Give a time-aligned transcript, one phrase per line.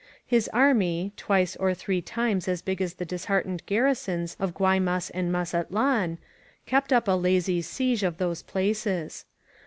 [0.25, 5.31] His army, twice or three times as big as the disheartened garrisons of Guaymas and
[5.31, 6.17] Mazatlan,
[6.65, 9.25] kept up a lazy siege of those places.